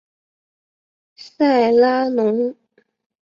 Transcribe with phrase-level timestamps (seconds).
[1.15, 2.55] 塞拉农。